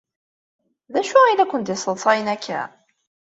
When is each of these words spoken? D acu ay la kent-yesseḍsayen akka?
D 0.93 0.95
acu 1.01 1.15
ay 1.19 1.35
la 1.37 1.45
kent-yesseḍsayen 1.49 2.27
akka? 2.35 2.61